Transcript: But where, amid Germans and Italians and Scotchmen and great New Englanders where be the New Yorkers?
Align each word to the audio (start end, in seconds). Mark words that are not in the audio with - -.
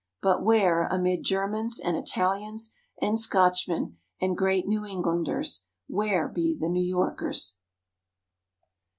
But 0.19 0.43
where, 0.43 0.87
amid 0.89 1.21
Germans 1.23 1.79
and 1.79 1.95
Italians 1.95 2.71
and 2.99 3.19
Scotchmen 3.19 3.97
and 4.19 4.35
great 4.35 4.67
New 4.67 4.83
Englanders 4.83 5.65
where 5.85 6.27
be 6.27 6.57
the 6.59 6.69
New 6.69 6.83
Yorkers? 6.83 7.59